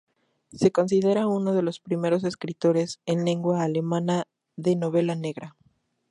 Se 0.51 0.71
considera 0.71 1.27
uno 1.27 1.53
de 1.53 1.61
los 1.61 1.79
primeros 1.79 2.23
escritores 2.23 2.97
en 3.05 3.23
lengua 3.23 3.61
alemana 3.61 4.23
de 4.55 4.75
novela 4.75 5.13
negra. 5.13 5.55